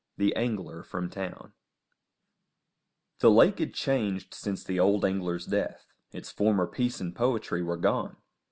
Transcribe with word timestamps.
XIV: 0.01 0.17
THE 0.17 0.35
ANGLER 0.35 0.81
FROM 0.81 1.09
TOWN 1.11 1.53
The 3.19 3.29
lake 3.29 3.59
had 3.59 3.75
changed 3.75 4.33
since 4.33 4.63
the 4.63 4.79
old 4.79 5.05
angler's 5.05 5.45
death; 5.45 5.85
its 6.11 6.31
former 6.31 6.65
peace 6.65 6.99
and 6.99 7.15
poetry 7.15 7.61
were 7.61 7.77
gone. 7.77 8.17